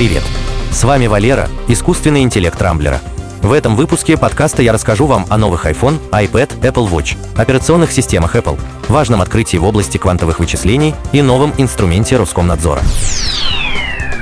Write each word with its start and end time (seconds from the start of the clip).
Привет! 0.00 0.22
С 0.70 0.82
вами 0.82 1.08
Валера, 1.08 1.46
искусственный 1.68 2.22
интеллект 2.22 2.58
Рамблера. 2.62 3.02
В 3.42 3.52
этом 3.52 3.76
выпуске 3.76 4.16
подкаста 4.16 4.62
я 4.62 4.72
расскажу 4.72 5.04
вам 5.04 5.26
о 5.28 5.36
новых 5.36 5.66
iPhone, 5.66 5.98
iPad, 6.10 6.58
Apple 6.62 6.90
Watch, 6.90 7.18
операционных 7.36 7.92
системах 7.92 8.34
Apple, 8.34 8.58
важном 8.88 9.20
открытии 9.20 9.58
в 9.58 9.64
области 9.64 9.98
квантовых 9.98 10.38
вычислений 10.38 10.94
и 11.12 11.20
новом 11.20 11.52
инструменте 11.58 12.16
Роскомнадзора. 12.16 12.80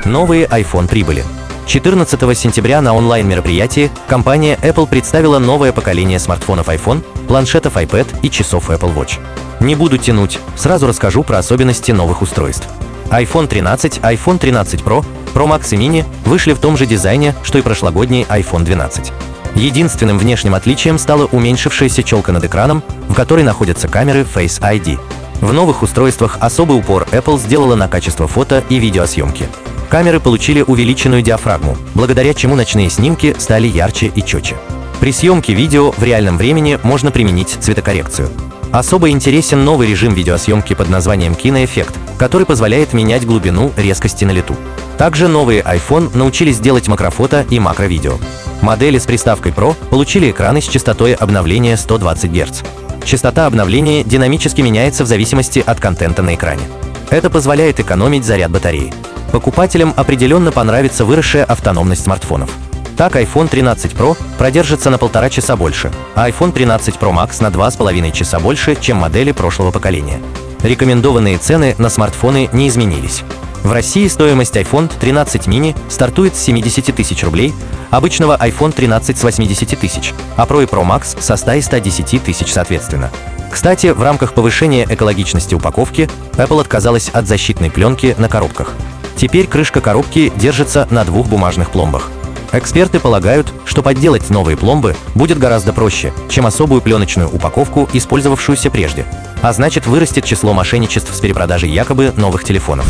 Новые 0.05 0.47
iPhone 0.47 0.89
прибыли. 0.89 1.25
14 1.69 2.37
сентября 2.37 2.81
на 2.81 2.93
онлайн-мероприятии 2.97 3.93
компания 4.09 4.59
Apple 4.61 4.89
представила 4.89 5.39
новое 5.39 5.71
поколение 5.71 6.19
смартфонов 6.19 6.71
iPhone, 6.71 7.05
планшетов 7.29 7.77
iPad 7.77 8.09
и 8.23 8.31
часов 8.31 8.69
Apple 8.71 8.97
Watch. 8.97 9.21
Не 9.61 9.77
буду 9.77 9.97
тянуть, 9.97 10.41
сразу 10.57 10.89
расскажу 10.89 11.23
про 11.23 11.39
особенности 11.39 11.93
новых 11.93 12.21
устройств 12.21 12.67
iPhone 13.11 13.47
13, 13.47 13.99
iPhone 13.99 14.39
13 14.39 14.81
Pro, 14.81 15.05
Pro 15.39 15.47
Max 15.47 15.73
и 15.73 15.77
Mini 15.77 16.05
вышли 16.25 16.53
в 16.53 16.59
том 16.59 16.77
же 16.77 16.85
дизайне, 16.85 17.33
что 17.45 17.59
и 17.59 17.63
прошлогодний 17.63 18.27
iPhone 18.29 18.65
12. 18.65 19.13
Единственным 19.55 20.19
внешним 20.19 20.57
отличием 20.57 20.99
стала 20.99 21.27
уменьшившаяся 21.27 22.03
челка 22.03 22.33
над 22.33 22.45
экраном, 22.45 22.83
в 23.09 23.15
которой 23.15 23.45
находятся 23.45 23.87
камеры 23.87 24.23
Face 24.23 24.61
ID. 24.61 24.99
В 25.41 25.53
новых 25.53 25.83
устройствах 25.83 26.39
особый 26.41 26.77
упор 26.77 27.07
Apple 27.13 27.39
сделала 27.39 27.77
на 27.77 27.87
качество 27.87 28.27
фото 28.27 28.65
и 28.69 28.81
видеосъемки. 28.81 29.49
Камеры 29.89 30.19
получили 30.19 30.61
увеличенную 30.61 31.23
диафрагму, 31.23 31.77
благодаря 31.95 32.35
чему 32.35 32.57
ночные 32.57 32.91
снимки 32.91 33.37
стали 33.39 33.69
ярче 33.69 34.11
и 34.13 34.25
четче. 34.25 34.57
При 34.99 35.13
съемке 35.13 35.55
видео 35.55 35.93
в 35.93 36.03
реальном 36.03 36.37
времени 36.37 36.81
можно 36.83 37.13
применить 37.13 37.57
цветокоррекцию. 37.61 38.29
Особо 38.73 39.09
интересен 39.09 39.65
новый 39.65 39.89
режим 39.89 40.13
видеосъемки 40.13 40.75
под 40.75 40.91
названием 40.91 41.35
киноэффект, 41.35 41.95
который 42.19 42.47
позволяет 42.47 42.93
менять 42.93 43.25
глубину 43.25 43.73
резкости 43.77 44.25
на 44.25 44.31
лету. 44.31 44.55
Также 44.99 45.27
новые 45.27 45.63
iPhone 45.63 46.15
научились 46.15 46.61
делать 46.61 46.87
макрофото 46.87 47.47
и 47.49 47.59
макровидео. 47.59 48.19
Модели 48.61 48.99
с 48.99 49.07
приставкой 49.07 49.53
Pro 49.53 49.75
получили 49.89 50.31
экраны 50.31 50.61
с 50.61 50.69
частотой 50.69 51.15
обновления 51.15 51.77
120 51.77 52.31
Гц. 52.31 52.63
Частота 53.05 53.47
обновления 53.47 54.05
динамически 54.05 54.61
меняется 54.61 55.05
в 55.05 55.07
зависимости 55.07 55.63
от 55.65 55.81
контента 55.81 56.23
на 56.23 56.35
экране. 56.35 56.63
Это 57.09 57.31
позволяет 57.31 57.81
экономить 57.81 58.25
заряд 58.25 58.51
батареи. 58.51 58.93
Покупателям 59.33 59.95
определенно 59.97 60.53
понравится 60.53 61.07
выросшая 61.07 61.45
автономность 61.45 62.05
смартфонов. 62.05 62.51
Так 62.99 63.15
iPhone 63.15 63.47
13 63.47 63.93
Pro 63.93 64.19
продержится 64.39 64.91
на 64.91 64.99
полтора 64.99 65.31
часа 65.31 65.55
больше, 65.55 65.93
а 66.17 66.29
iPhone 66.29 66.51
13 66.51 66.97
Pro 66.97 67.13
Max 67.13 67.41
на 67.41 67.53
два 67.53 67.71
с 67.71 67.77
половиной 67.77 68.11
часа 68.11 68.41
больше, 68.41 68.75
чем 68.75 68.97
модели 68.97 69.31
прошлого 69.31 69.71
поколения. 69.71 70.21
Рекомендованные 70.65 71.39
цены 71.39 71.77
на 71.79 71.91
смартфоны 71.91 72.49
не 72.53 72.67
изменились. 72.67 73.23
В 73.63 73.71
России 73.71 74.09
стоимость 74.09 74.57
iPhone 74.57 74.91
13 74.99 75.47
mini 75.47 75.77
стартует 75.89 76.35
с 76.35 76.41
70 76.41 76.93
тысяч 76.93 77.23
рублей, 77.23 77.55
обычного 77.91 78.37
iPhone 78.37 78.73
13 78.73 79.17
с 79.17 79.23
80 79.23 79.79
тысяч, 79.79 80.13
а 80.37 80.45
Pro 80.45 80.61
и 80.65 80.67
Pro 80.67 80.85
Max 80.85 81.21
со 81.21 81.37
100 81.37 81.53
и 81.53 81.61
110 81.63 82.25
тысяч 82.25 82.53
соответственно. 82.53 83.13
Кстати, 83.53 83.87
в 83.89 84.03
рамках 84.03 84.35
повышения 84.35 84.85
экологичности 84.91 85.55
упаковки 85.55 86.11
Apple 86.33 86.61
отказалась 86.61 87.11
от 87.11 87.29
защитной 87.29 87.71
пленки 87.71 88.17
на 88.19 88.29
коробках. 88.29 88.75
Теперь 89.15 89.47
крышка 89.47 89.81
коробки 89.81 90.33
держится 90.35 90.89
на 90.91 91.05
двух 91.05 91.29
бумажных 91.29 91.71
пломбах. 91.71 92.11
Эксперты 92.53 92.99
полагают, 92.99 93.53
что 93.67 93.83
подделать 93.83 94.31
новые 94.31 94.57
пломбы 94.57 94.97
будет 95.15 95.39
гораздо 95.39 95.73
проще, 95.73 96.13
чем 96.31 96.47
особую 96.47 96.81
пленочную 96.81 97.29
упаковку, 97.29 97.89
использовавшуюся 97.93 98.71
прежде. 98.71 99.05
А 99.43 99.53
значит, 99.53 99.87
вырастет 99.87 100.25
число 100.25 100.55
мошенничеств 100.55 101.15
с 101.15 101.21
перепродажей 101.21 101.71
якобы 101.71 102.13
новых 102.17 102.45
телефонов. 102.45 102.87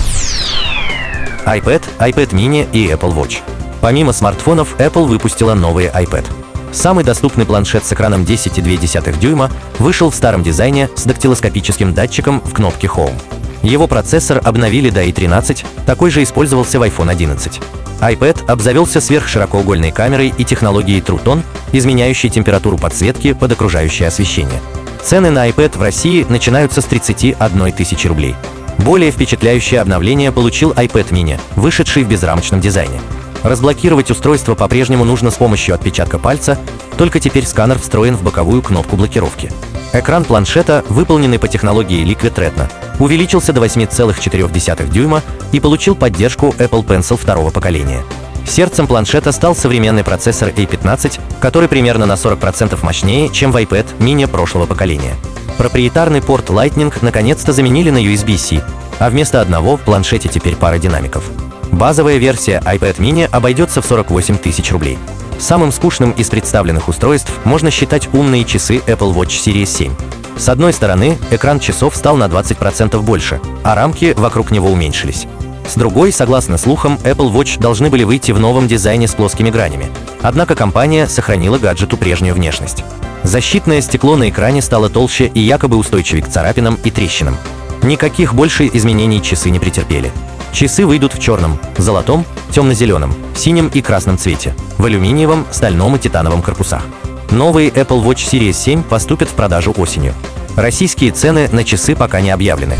iPad, 1.44 1.82
iPad 1.98 2.30
mini 2.30 2.68
и 2.72 2.88
Apple 2.88 3.14
Watch. 3.14 3.38
Помимо 3.80 4.12
смартфонов, 4.12 4.76
Apple 4.78 5.06
выпустила 5.06 5.54
новый 5.54 5.86
iPad. 5.86 6.24
Самый 6.72 7.02
доступный 7.02 7.46
планшет 7.46 7.84
с 7.84 7.92
экраном 7.92 8.22
10,2 8.22 9.18
дюйма 9.18 9.50
вышел 9.78 10.10
в 10.10 10.14
старом 10.14 10.42
дизайне 10.42 10.88
с 10.94 11.04
дактилоскопическим 11.04 11.94
датчиком 11.94 12.40
в 12.40 12.52
кнопке 12.52 12.86
Home. 12.88 13.14
Его 13.62 13.86
процессор 13.86 14.40
обновили 14.44 14.90
до 14.90 15.04
i13, 15.04 15.64
такой 15.86 16.10
же 16.10 16.22
использовался 16.22 16.78
в 16.78 16.82
iPhone 16.82 17.10
11 17.10 17.60
iPad 18.00 18.46
обзавелся 18.46 19.00
сверхширокоугольной 19.00 19.90
камерой 19.90 20.32
и 20.36 20.44
технологией 20.44 21.00
True 21.00 21.22
Tone, 21.22 21.42
изменяющей 21.72 22.30
температуру 22.30 22.78
подсветки 22.78 23.32
под 23.32 23.52
окружающее 23.52 24.08
освещение. 24.08 24.60
Цены 25.02 25.30
на 25.30 25.48
iPad 25.48 25.78
в 25.78 25.82
России 25.82 26.26
начинаются 26.28 26.80
с 26.80 26.84
31 26.84 27.72
тысячи 27.72 28.06
рублей. 28.06 28.34
Более 28.78 29.10
впечатляющее 29.10 29.80
обновление 29.80 30.30
получил 30.32 30.70
iPad 30.72 31.10
mini, 31.10 31.40
вышедший 31.56 32.04
в 32.04 32.08
безрамочном 32.08 32.60
дизайне. 32.60 33.00
Разблокировать 33.42 34.10
устройство 34.10 34.54
по-прежнему 34.54 35.04
нужно 35.04 35.30
с 35.30 35.34
помощью 35.34 35.74
отпечатка 35.74 36.18
пальца, 36.18 36.58
только 36.96 37.20
теперь 37.20 37.46
сканер 37.46 37.78
встроен 37.78 38.16
в 38.16 38.22
боковую 38.22 38.62
кнопку 38.62 38.96
блокировки. 38.96 39.50
Экран 39.92 40.24
планшета, 40.24 40.84
выполненный 40.88 41.38
по 41.38 41.48
технологии 41.48 42.04
Liquid 42.04 42.34
Retina, 42.34 42.70
увеличился 42.98 43.52
до 43.52 43.64
8,4 43.64 44.90
дюйма 44.90 45.22
и 45.52 45.60
получил 45.60 45.94
поддержку 45.94 46.54
Apple 46.58 46.84
Pencil 46.84 47.16
второго 47.16 47.50
поколения. 47.50 48.02
Сердцем 48.46 48.86
планшета 48.86 49.32
стал 49.32 49.56
современный 49.56 50.04
процессор 50.04 50.50
A15, 50.50 51.20
который 51.40 51.68
примерно 51.68 52.06
на 52.06 52.14
40% 52.14 52.78
мощнее, 52.82 53.30
чем 53.30 53.50
в 53.50 53.56
iPad 53.56 53.86
mini 53.98 54.26
прошлого 54.26 54.66
поколения. 54.66 55.14
Проприетарный 55.56 56.22
порт 56.22 56.50
Lightning 56.50 56.92
наконец-то 57.00 57.52
заменили 57.52 57.90
на 57.90 58.02
USB-C, 58.02 58.62
а 58.98 59.10
вместо 59.10 59.40
одного 59.40 59.76
в 59.76 59.80
планшете 59.80 60.28
теперь 60.28 60.56
пара 60.56 60.78
динамиков. 60.78 61.24
Базовая 61.72 62.16
версия 62.16 62.62
iPad 62.64 62.96
mini 62.98 63.28
обойдется 63.30 63.82
в 63.82 63.86
48 63.86 64.38
тысяч 64.38 64.70
рублей. 64.70 64.98
Самым 65.38 65.70
скучным 65.70 66.10
из 66.12 66.28
представленных 66.28 66.88
устройств 66.88 67.32
можно 67.44 67.70
считать 67.70 68.12
умные 68.12 68.44
часы 68.44 68.78
Apple 68.86 69.14
Watch 69.14 69.40
Series 69.44 69.66
7. 69.66 69.92
С 70.36 70.48
одной 70.48 70.72
стороны, 70.72 71.16
экран 71.30 71.60
часов 71.60 71.96
стал 71.96 72.16
на 72.16 72.24
20% 72.24 73.00
больше, 73.00 73.40
а 73.62 73.74
рамки 73.74 74.14
вокруг 74.16 74.50
него 74.50 74.70
уменьшились. 74.70 75.26
С 75.68 75.74
другой, 75.74 76.12
согласно 76.12 76.58
слухам, 76.58 76.98
Apple 77.04 77.32
Watch 77.32 77.60
должны 77.60 77.90
были 77.90 78.02
выйти 78.04 78.32
в 78.32 78.40
новом 78.40 78.66
дизайне 78.66 79.06
с 79.06 79.14
плоскими 79.14 79.50
гранями. 79.50 79.90
Однако 80.22 80.54
компания 80.54 81.06
сохранила 81.06 81.58
гаджету 81.58 81.96
прежнюю 81.96 82.34
внешность. 82.34 82.84
Защитное 83.22 83.80
стекло 83.80 84.16
на 84.16 84.30
экране 84.30 84.62
стало 84.62 84.88
толще 84.88 85.26
и 85.26 85.40
якобы 85.40 85.76
устойчивее 85.76 86.22
к 86.22 86.28
царапинам 86.28 86.78
и 86.84 86.90
трещинам. 86.90 87.36
Никаких 87.82 88.34
больше 88.34 88.68
изменений 88.72 89.22
часы 89.22 89.50
не 89.50 89.58
претерпели. 89.58 90.10
Часы 90.52 90.86
выйдут 90.86 91.14
в 91.14 91.20
черном, 91.20 91.58
золотом, 91.76 92.24
темно-зеленом, 92.50 93.14
синем 93.36 93.68
и 93.68 93.82
красном 93.82 94.18
цвете, 94.18 94.54
в 94.78 94.84
алюминиевом, 94.84 95.46
стальном 95.50 95.96
и 95.96 95.98
титановом 95.98 96.42
корпусах. 96.42 96.84
Новые 97.30 97.70
Apple 97.70 98.02
Watch 98.02 98.28
Series 98.28 98.54
7 98.54 98.82
поступят 98.82 99.28
в 99.28 99.34
продажу 99.34 99.72
осенью. 99.76 100.14
Российские 100.56 101.12
цены 101.12 101.48
на 101.52 101.62
часы 101.62 101.94
пока 101.94 102.20
не 102.20 102.30
объявлены. 102.30 102.76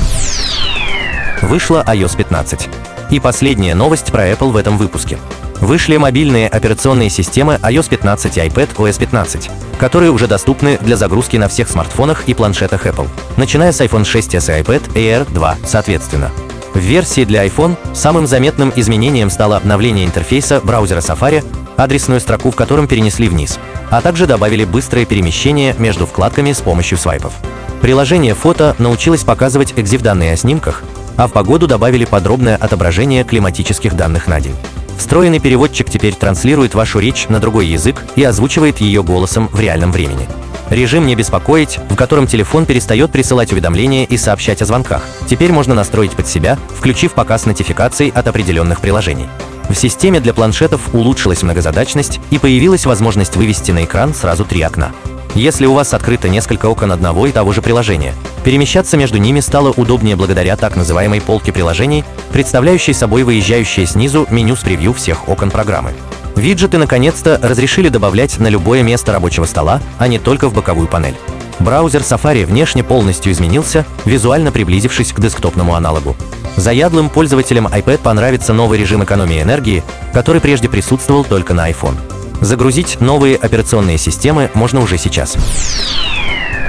Вышла 1.43 1.85
iOS 1.87 2.17
15. 2.17 2.69
И 3.11 3.21
последняя 3.21 3.75
новость 3.75 4.11
про 4.11 4.29
Apple 4.29 4.51
в 4.51 4.57
этом 4.57 4.79
выпуске. 4.79 5.19
Вышли 5.61 5.97
мобильные 5.97 6.49
операционные 6.49 7.11
системы 7.11 7.59
iOS 7.63 7.89
15 7.91 8.37
и 8.37 8.41
iPad 8.41 8.75
OS 8.77 8.99
15, 8.99 9.51
которые 9.79 10.11
уже 10.11 10.27
доступны 10.27 10.79
для 10.81 10.97
загрузки 10.97 11.37
на 11.37 11.49
всех 11.49 11.69
смартфонах 11.69 12.25
и 12.29 12.35
планшетах 12.35 12.87
Apple, 12.87 13.09
начиная 13.37 13.73
с 13.73 13.81
iPhone 13.81 14.03
6s 14.03 14.59
и 14.59 14.63
iPad 14.63 14.93
Air 14.95 15.33
2 15.33 15.57
соответственно. 15.65 16.31
В 16.75 16.79
версии 16.79 17.25
для 17.25 17.47
iPhone 17.47 17.77
самым 17.95 18.27
заметным 18.27 18.73
изменением 18.77 19.31
стало 19.31 19.57
обновление 19.57 20.05
интерфейса 20.05 20.61
браузера 20.63 21.01
Safari, 21.01 21.45
адресную 21.77 22.21
строку 22.21 22.51
в 22.51 22.57
котором 22.57 22.87
перенесли 22.87 23.29
вниз, 23.29 23.59
а 23.91 24.01
также 24.01 24.27
добавили 24.27 24.65
быстрое 24.65 25.07
перемещение 25.07 25.75
между 25.79 26.07
вкладками 26.07 26.53
с 26.53 26.61
помощью 26.61 26.99
свайпов. 26.99 27.33
Приложение 27.81 28.35
фото 28.35 28.75
научилось 28.79 29.23
показывать 29.23 29.75
экзив-данные 29.77 30.33
о 30.33 30.37
снимках, 30.37 30.83
а 31.17 31.27
в 31.27 31.33
погоду 31.33 31.67
добавили 31.67 32.05
подробное 32.05 32.57
отображение 32.57 33.25
климатических 33.25 33.95
данных 33.95 34.27
на 34.27 34.41
день. 34.41 34.55
Встроенный 34.99 35.39
переводчик 35.39 35.89
теперь 35.89 36.15
транслирует 36.15 36.75
вашу 36.75 36.99
речь 36.99 37.29
на 37.29 37.39
другой 37.39 37.67
язык 37.67 38.05
и 38.17 38.25
озвучивает 38.25 38.81
ее 38.81 39.03
голосом 39.05 39.49
в 39.53 39.61
реальном 39.61 39.93
времени. 39.93 40.29
Режим 40.71 41.07
«Не 41.07 41.15
беспокоить», 41.15 41.79
в 41.89 41.97
котором 41.97 42.27
телефон 42.27 42.67
перестает 42.67 43.11
присылать 43.11 43.53
уведомления 43.53 44.05
и 44.05 44.17
сообщать 44.19 44.61
о 44.61 44.67
звонках, 44.67 45.03
теперь 45.27 45.51
можно 45.51 45.75
настроить 45.75 46.13
под 46.13 46.27
себя, 46.27 46.59
включив 46.77 47.13
показ 47.13 47.47
нотификаций 47.47 48.13
от 48.15 48.29
определенных 48.29 48.81
приложений. 48.81 49.29
В 49.71 49.75
системе 49.75 50.21
для 50.21 50.35
планшетов 50.35 50.95
улучшилась 50.95 51.43
многозадачность 51.43 52.21
и 52.31 52.39
появилась 52.39 52.87
возможность 52.87 53.37
вывести 53.37 53.71
на 53.71 53.85
экран 53.85 54.15
сразу 54.15 54.45
три 54.45 54.61
окна. 54.63 54.93
Если 55.35 55.67
у 55.67 55.75
вас 55.75 55.95
открыто 55.95 56.29
несколько 56.29 56.67
окон 56.67 56.91
одного 56.91 57.27
и 57.27 57.33
того 57.33 57.53
же 57.53 57.63
приложения, 57.63 58.15
перемещаться 58.45 58.97
между 58.97 59.19
ними 59.19 59.41
стало 59.41 59.73
удобнее 59.73 60.17
благодаря 60.17 60.57
так 60.57 60.75
называемой 60.77 61.21
полке 61.21 61.53
приложений, 61.53 62.05
представляющей 62.33 62.93
собой 62.93 63.23
выезжающее 63.23 63.87
снизу 63.87 64.27
меню 64.31 64.57
с 64.57 64.61
превью 64.61 64.93
всех 64.95 65.29
окон 65.29 65.51
программы. 65.51 65.93
Виджеты 66.39 66.79
наконец-то 66.79 67.41
разрешили 67.43 67.89
добавлять 67.89 68.39
на 68.39 68.47
любое 68.47 68.85
место 68.85 69.13
рабочего 69.13 69.45
стола, 69.45 69.83
а 69.99 70.07
не 70.07 70.21
только 70.21 70.49
в 70.49 70.55
боковую 70.55 70.87
панель. 70.87 71.17
Браузер 71.59 72.03
Safari 72.03 72.47
внешне 72.47 72.85
полностью 72.85 73.33
изменился, 73.33 73.85
визуально 74.05 74.53
приблизившись 74.53 75.13
к 75.13 75.19
десктопному 75.19 75.75
аналогу. 75.75 76.15
Заядлым 76.55 77.11
пользователям 77.11 77.67
iPad 77.67 77.99
понравится 77.99 78.53
новый 78.53 78.79
режим 78.79 79.03
экономии 79.03 79.43
энергии, 79.43 79.83
который 80.13 80.41
прежде 80.41 80.69
присутствовал 80.69 81.25
только 81.25 81.55
на 81.55 81.69
iPhone. 81.69 81.97
Загрузить 82.41 83.01
новые 83.01 83.35
операционные 83.35 83.99
системы 83.99 84.49
можно 84.55 84.81
уже 84.81 84.97
сейчас. 84.97 85.37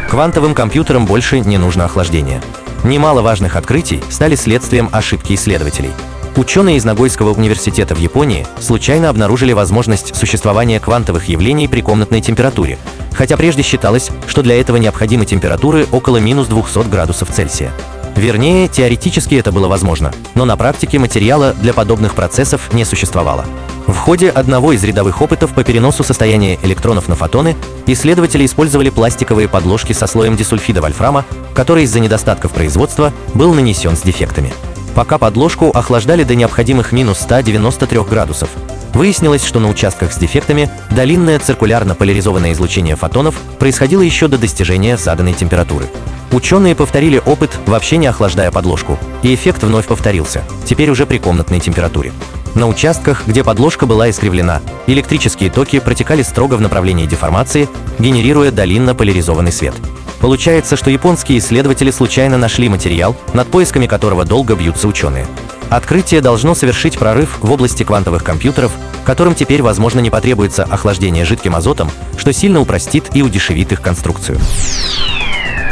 Квантовым 0.10 0.56
компьютерам 0.56 1.06
больше 1.06 1.42
не 1.42 1.60
нужно 1.60 1.86
охлаждение. 1.86 2.42
Немало 2.84 3.22
важных 3.22 3.56
открытий 3.56 4.02
стали 4.10 4.34
следствием 4.34 4.90
ошибки 4.92 5.36
исследователей. 5.36 5.92
Ученые 6.40 6.78
из 6.78 6.86
Нагойского 6.86 7.34
университета 7.34 7.94
в 7.96 8.00
Японии 8.00 8.48
случайно 8.62 9.10
обнаружили 9.10 9.52
возможность 9.52 10.16
существования 10.16 10.80
квантовых 10.80 11.28
явлений 11.28 11.68
при 11.68 11.82
комнатной 11.82 12.22
температуре, 12.22 12.78
хотя 13.12 13.36
прежде 13.36 13.62
считалось, 13.62 14.10
что 14.26 14.42
для 14.42 14.58
этого 14.58 14.78
необходимы 14.78 15.26
температуры 15.26 15.86
около 15.92 16.16
минус 16.16 16.48
200 16.48 16.88
градусов 16.88 17.30
Цельсия. 17.30 17.74
Вернее, 18.16 18.70
теоретически 18.70 19.36
это 19.36 19.52
было 19.52 19.68
возможно, 19.68 20.14
но 20.34 20.46
на 20.46 20.56
практике 20.56 20.98
материала 20.98 21.54
для 21.60 21.74
подобных 21.74 22.16
процессов 22.16 22.72
не 22.72 22.86
существовало. 22.86 23.44
В 23.88 23.98
ходе 23.98 24.30
одного 24.30 24.72
из 24.72 24.82
рядовых 24.82 25.22
опытов 25.22 25.54
по 25.54 25.66
переносу 25.66 26.06
состояния 26.06 26.58
электронов 26.64 27.10
на 27.10 27.16
фотоны 27.16 27.58
исследователи 27.86 28.46
использовали 28.46 28.90
пластиковые 28.90 29.50
подложки 29.50 29.92
со 29.92 30.08
слоем 30.08 30.38
дисульфида 30.38 30.82
вольфрама, 30.82 31.26
который 31.54 31.84
из-за 31.84 32.00
недостатков 32.00 32.54
производства 32.54 33.12
был 33.34 33.54
нанесен 33.54 33.98
с 33.98 34.02
дефектами. 34.04 34.54
Пока 35.00 35.18
подложку 35.18 35.70
охлаждали 35.70 36.26
до 36.26 36.36
необходимых 36.36 36.92
минус 36.92 37.20
193 37.20 38.02
градусов, 38.04 38.50
выяснилось, 38.94 39.46
что 39.46 39.62
на 39.62 39.70
участках 39.70 40.12
с 40.12 40.18
дефектами 40.18 40.70
долинное 40.92 41.40
циркулярно-поляризованное 41.40 42.52
излучение 42.52 42.98
фотонов 42.98 43.36
происходило 43.60 44.02
еще 44.02 44.28
до 44.28 44.38
достижения 44.38 44.98
заданной 44.98 45.32
температуры. 45.32 45.86
Ученые 46.34 46.76
повторили 46.76 47.22
опыт, 47.26 47.58
вообще 47.66 47.96
не 47.96 48.08
охлаждая 48.08 48.52
подложку, 48.52 49.00
и 49.24 49.34
эффект 49.34 49.64
вновь 49.64 49.88
повторился, 49.88 50.44
теперь 50.66 50.90
уже 50.90 51.06
при 51.06 51.18
комнатной 51.18 51.62
температуре. 51.62 52.12
На 52.54 52.68
участках, 52.68 53.26
где 53.26 53.42
подложка 53.42 53.86
была 53.86 54.10
искривлена, 54.10 54.60
электрические 54.86 55.50
токи 55.50 55.80
протекали 55.80 56.24
строго 56.24 56.56
в 56.56 56.62
направлении 56.62 57.06
деформации, 57.06 57.70
генерируя 58.00 58.52
долинно-поляризованный 58.52 59.54
свет. 59.54 59.76
Получается, 60.20 60.76
что 60.76 60.90
японские 60.90 61.40
исследователи 61.40 61.92
случайно 61.92 62.38
нашли 62.38 62.68
материал, 62.70 63.16
над 63.34 63.48
поисками 63.48 63.88
которого 63.88 64.26
долго 64.26 64.56
бьются 64.56 64.88
ученые. 64.88 65.26
Открытие 65.70 66.22
должно 66.22 66.56
совершить 66.56 66.98
прорыв 66.98 67.38
в 67.42 67.52
области 67.52 67.84
квантовых 67.84 68.24
компьютеров, 68.24 68.72
которым 69.06 69.36
теперь, 69.36 69.62
возможно, 69.62 70.00
не 70.00 70.10
потребуется 70.10 70.64
охлаждение 70.64 71.26
жидким 71.26 71.56
азотом, 71.56 71.90
что 72.18 72.34
сильно 72.34 72.60
упростит 72.60 73.06
и 73.14 73.22
удешевит 73.22 73.72
их 73.72 73.82
конструкцию. 73.82 74.40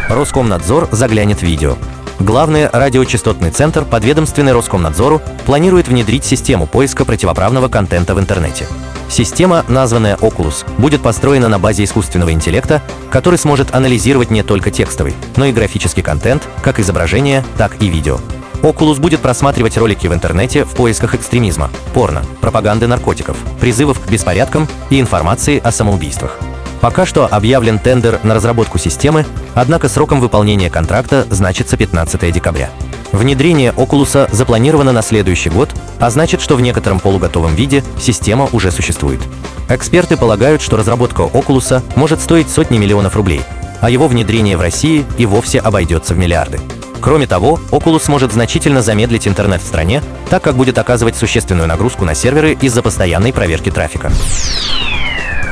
Роскомнадзор 0.07 0.88
заглянет 0.91 1.39
в 1.39 1.44
видео. 1.44 1.77
Главный 2.19 2.67
радиочастотный 2.67 3.51
центр 3.51 3.85
подведомственный 3.85 4.51
Роскомнадзору 4.51 5.21
планирует 5.45 5.87
внедрить 5.87 6.25
систему 6.25 6.65
поиска 6.65 7.05
противоправного 7.05 7.67
контента 7.67 8.15
в 8.15 8.19
интернете. 8.19 8.65
Система, 9.07 9.63
названная 9.67 10.15
Oculus, 10.17 10.65
будет 10.79 11.01
построена 11.01 11.47
на 11.47 11.59
базе 11.59 11.83
искусственного 11.83 12.33
интеллекта, 12.33 12.81
который 13.11 13.37
сможет 13.37 13.73
анализировать 13.73 14.31
не 14.31 14.41
только 14.41 14.71
текстовый, 14.71 15.13
но 15.35 15.45
и 15.45 15.51
графический 15.51 16.03
контент, 16.03 16.43
как 16.63 16.79
изображение, 16.79 17.45
так 17.57 17.81
и 17.81 17.87
видео. 17.87 18.19
Oculus 18.63 18.99
будет 18.99 19.21
просматривать 19.21 19.77
ролики 19.77 20.07
в 20.07 20.13
интернете 20.13 20.65
в 20.65 20.71
поисках 20.71 21.13
экстремизма, 21.13 21.69
порно, 21.93 22.23
пропаганды 22.41 22.87
наркотиков, 22.87 23.37
призывов 23.61 23.99
к 23.99 24.09
беспорядкам 24.09 24.67
и 24.89 24.99
информации 24.99 25.61
о 25.63 25.71
самоубийствах. 25.71 26.39
Пока 26.87 27.05
что 27.05 27.25
объявлен 27.25 27.79
тендер 27.79 28.21
на 28.23 28.33
разработку 28.33 28.77
системы, 28.77 29.25
однако 29.55 29.89
сроком 29.89 30.21
выполнения 30.21 30.69
контракта 30.69 31.27
значится 31.29 31.75
15 31.75 32.31
декабря. 32.31 32.69
Внедрение 33.11 33.73
Oculus 33.73 34.33
запланировано 34.33 34.93
на 34.93 35.01
следующий 35.01 35.49
год, 35.49 35.69
а 35.99 36.09
значит, 36.09 36.39
что 36.39 36.55
в 36.55 36.61
некотором 36.61 37.01
полуготовом 37.01 37.55
виде 37.55 37.83
система 37.99 38.47
уже 38.53 38.71
существует. 38.71 39.19
Эксперты 39.67 40.15
полагают, 40.15 40.61
что 40.61 40.77
разработка 40.77 41.23
Oculus 41.23 41.83
может 41.97 42.21
стоить 42.21 42.49
сотни 42.49 42.77
миллионов 42.77 43.17
рублей, 43.17 43.41
а 43.81 43.89
его 43.89 44.07
внедрение 44.07 44.55
в 44.55 44.61
России 44.61 45.03
и 45.17 45.25
вовсе 45.25 45.59
обойдется 45.59 46.13
в 46.13 46.17
миллиарды. 46.17 46.57
Кроме 47.01 47.27
того, 47.27 47.59
Oculus 47.71 48.09
может 48.09 48.31
значительно 48.31 48.81
замедлить 48.81 49.27
интернет 49.27 49.61
в 49.61 49.67
стране, 49.67 50.01
так 50.29 50.41
как 50.41 50.55
будет 50.55 50.77
оказывать 50.77 51.17
существенную 51.17 51.67
нагрузку 51.67 52.05
на 52.05 52.15
серверы 52.15 52.57
из-за 52.61 52.81
постоянной 52.81 53.33
проверки 53.33 53.71
трафика. 53.71 54.09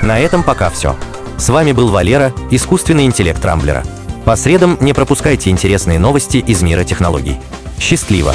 На 0.01 0.17
этом 0.17 0.43
пока 0.43 0.69
все. 0.69 0.95
С 1.37 1.49
вами 1.49 1.73
был 1.73 1.89
Валера, 1.89 2.33
искусственный 2.49 3.05
интеллект 3.05 3.43
Рамблера. 3.43 3.83
По 4.23 4.35
средам 4.35 4.77
не 4.79 4.93
пропускайте 4.93 5.49
интересные 5.49 5.99
новости 5.99 6.37
из 6.37 6.63
мира 6.63 6.83
технологий. 6.83 7.37
Счастливо! 7.79 8.33